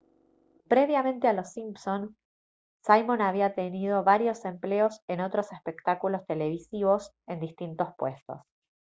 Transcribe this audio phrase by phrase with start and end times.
[0.67, 2.17] previamente a los simpson
[2.83, 8.39] simon había tenido varios empleos en otros espectáculos televisivos en distintos puestos